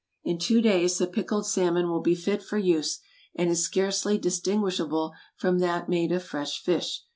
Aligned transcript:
In 0.23 0.39
two 0.39 0.63
days 0.63 0.97
the 0.97 1.05
pickled 1.05 1.45
salmon 1.45 1.87
will 1.87 2.01
be 2.01 2.15
fit 2.15 2.41
for 2.41 2.57
use, 2.57 3.01
and 3.35 3.51
is 3.51 3.63
scarcely 3.63 4.17
distinguishable 4.17 5.13
from 5.35 5.59
that 5.59 5.89
made 5.89 6.11
of 6.11 6.23
fresh 6.23 6.59
fish. 6.59 7.03